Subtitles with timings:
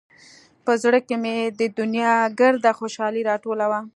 [0.65, 3.81] په زړه کښې مې د دونيا ګرده خوشالي راټوله وه.